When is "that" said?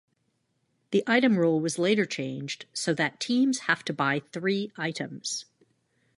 2.95-3.19